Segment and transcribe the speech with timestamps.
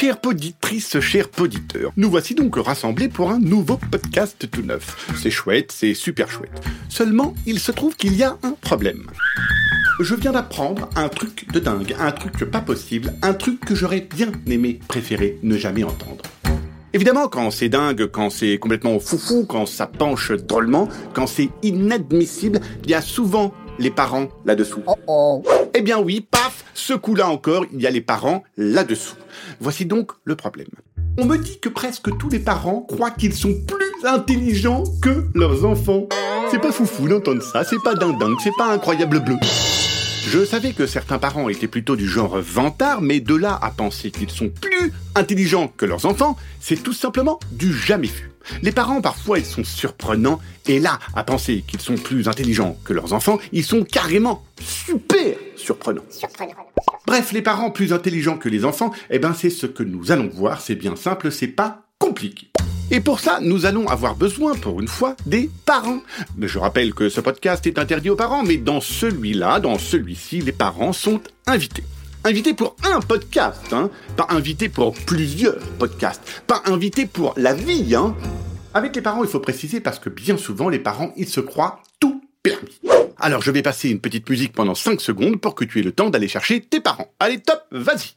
[0.00, 5.12] Chères poditrices, chers poditeurs, nous voici donc rassemblés pour un nouveau podcast tout neuf.
[5.14, 6.58] C'est chouette, c'est super chouette.
[6.88, 9.10] Seulement, il se trouve qu'il y a un problème.
[10.00, 14.00] Je viens d'apprendre un truc de dingue, un truc pas possible, un truc que j'aurais
[14.00, 16.22] bien aimé préférer ne jamais entendre.
[16.94, 22.60] Évidemment, quand c'est dingue, quand c'est complètement foufou, quand ça penche drôlement, quand c'est inadmissible,
[22.84, 24.80] il y a souvent les parents là-dessous.
[25.74, 29.14] Eh bien oui, paf, ce coup-là encore, il y a les parents là-dessous.
[29.60, 30.68] Voici donc le problème.
[31.18, 35.64] On me dit que presque tous les parents croient qu'ils sont plus intelligents que leurs
[35.64, 36.08] enfants.
[36.50, 39.36] C'est pas foufou d'entendre ça, c'est pas dingue, c'est pas incroyable bleu.
[40.26, 44.10] Je savais que certains parents étaient plutôt du genre vantard, mais de là à penser
[44.10, 44.69] qu'ils sont plus
[45.14, 48.30] intelligents que leurs enfants, c'est tout simplement du jamais vu.
[48.62, 52.92] Les parents, parfois, ils sont surprenants, et là, à penser qu'ils sont plus intelligents que
[52.92, 56.04] leurs enfants, ils sont carrément super surprenants.
[57.06, 60.28] Bref, les parents plus intelligents que les enfants, eh ben, c'est ce que nous allons
[60.28, 62.48] voir, c'est bien simple, c'est pas compliqué.
[62.92, 66.00] Et pour ça, nous allons avoir besoin, pour une fois, des parents.
[66.40, 70.52] Je rappelle que ce podcast est interdit aux parents, mais dans celui-là, dans celui-ci, les
[70.52, 71.84] parents sont invités.
[72.22, 73.88] Invités pour un podcast, hein.
[74.14, 76.42] Pas invités pour plusieurs podcasts.
[76.46, 78.14] Pas invités pour la vie, hein.
[78.74, 81.80] Avec les parents, il faut préciser parce que bien souvent, les parents, ils se croient
[81.98, 82.78] tout permis.
[83.18, 85.92] Alors, je vais passer une petite musique pendant 5 secondes pour que tu aies le
[85.92, 87.10] temps d'aller chercher tes parents.
[87.20, 88.14] Allez, top, vas-y.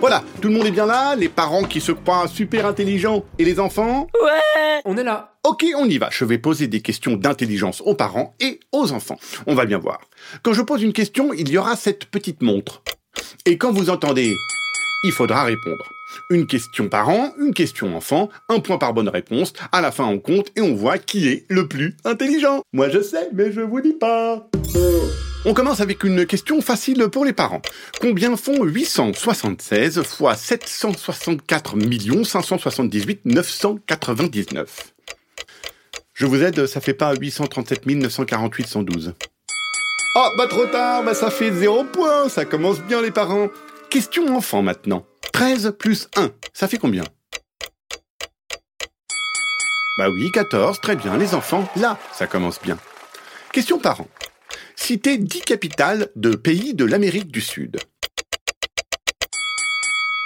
[0.00, 3.44] Voilà, tout le monde est bien là, les parents qui se croient super intelligents et
[3.44, 5.34] les enfants Ouais On est là.
[5.42, 6.08] Ok, on y va.
[6.12, 9.18] Je vais poser des questions d'intelligence aux parents et aux enfants.
[9.46, 10.00] On va bien voir.
[10.42, 12.82] Quand je pose une question, il y aura cette petite montre.
[13.46, 14.34] Et quand vous entendez,
[15.04, 15.84] il faudra répondre.
[16.30, 19.54] Une question par an, une question enfant, un point par bonne réponse.
[19.72, 22.62] À la fin, on compte et on voit qui est le plus intelligent.
[22.72, 24.48] Moi, je sais, mais je vous dis pas.
[25.48, 27.62] On commence avec une question facile pour les parents.
[28.00, 31.76] Combien font 876 fois 764
[32.24, 34.92] 578 999
[36.14, 39.14] Je vous aide, ça fait pas 837 948 112.
[40.16, 43.48] Oh, bah trop tard, bah ça fait 0 points, ça commence bien les parents.
[43.88, 45.06] Question enfant maintenant.
[45.32, 47.04] 13 plus 1, ça fait combien?
[49.96, 52.76] Bah oui, 14, très bien les enfants, là, ça commence bien.
[53.52, 54.08] Question parents.
[54.76, 57.78] Citez 10 capitales de pays de l'Amérique du Sud.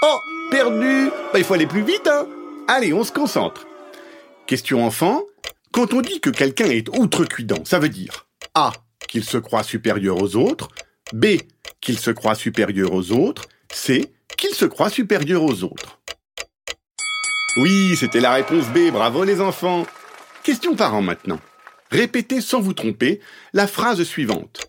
[0.03, 0.19] Oh,
[0.50, 2.27] perdu Bah il faut aller plus vite, hein
[2.69, 3.66] Allez, on se concentre.
[4.47, 5.22] Question enfant.
[5.72, 8.72] Quand on dit que quelqu'un est outrecuidant, ça veut dire A.
[9.09, 10.69] qu'il se croit supérieur aux autres,
[11.12, 11.27] B.
[11.81, 14.12] qu'il se croit supérieur aux autres, C.
[14.37, 16.00] qu'il se croit supérieur aux autres.
[17.56, 19.87] Oui, c'était la réponse B, bravo les enfants.
[20.43, 21.41] Question parents maintenant.
[21.91, 23.21] Répétez sans vous tromper
[23.53, 24.69] la phrase suivante.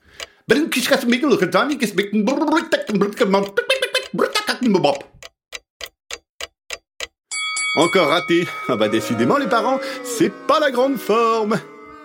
[7.76, 8.46] Encore raté.
[8.68, 11.60] Ah bah décidément les parents, c'est pas la grande forme.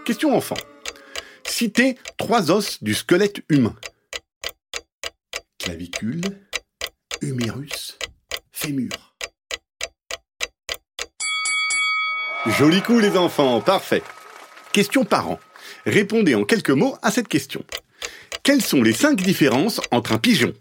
[0.05, 0.57] Question enfant.
[1.45, 3.75] Citez trois os du squelette humain.
[5.59, 6.23] Clavicule,
[7.23, 7.99] humérus,
[8.53, 9.15] fémur.
[12.47, 14.03] Joli coup les enfants, parfait.
[14.77, 15.41] Question parents.
[15.87, 17.65] Répondez en quelques mots à cette question.
[18.43, 20.53] Quelles sont les cinq différences entre un pigeon?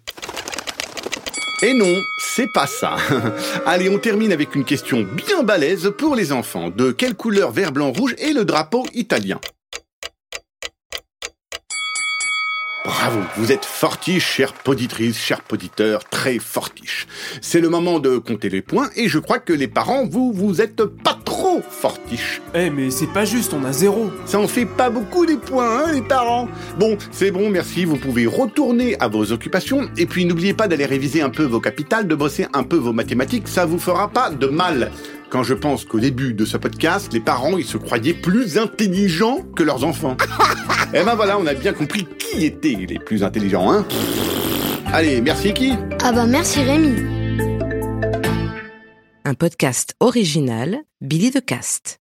[1.62, 2.96] Et non, c'est pas ça.
[3.66, 6.70] Allez, on termine avec une question bien balèze pour les enfants.
[6.70, 9.42] De quelle couleur vert, blanc, rouge est le drapeau italien?
[12.86, 17.06] Bravo, vous êtes fortiche, chère poditrice, chers poditeurs, très fortiche.
[17.42, 20.62] C'est le moment de compter les points et je crois que les parents, vous, vous
[20.62, 21.20] êtes pas
[21.61, 22.41] fortiche.
[22.53, 24.11] Eh mais c'est pas juste, on a zéro.
[24.25, 26.47] Ça en fait pas beaucoup des points, hein, les parents
[26.79, 30.85] Bon, c'est bon, merci, vous pouvez retourner à vos occupations et puis n'oubliez pas d'aller
[30.85, 34.29] réviser un peu vos capitales, de bosser un peu vos mathématiques, ça vous fera pas
[34.29, 34.91] de mal
[35.29, 39.40] quand je pense qu'au début de ce podcast, les parents, ils se croyaient plus intelligents
[39.55, 40.16] que leurs enfants.
[40.93, 43.85] Eh ben voilà, on a bien compris qui étaient les plus intelligents, hein
[44.93, 47.25] Allez, merci qui Ah bah merci Rémi.
[49.28, 51.94] Un podcast original, Billy de Cast.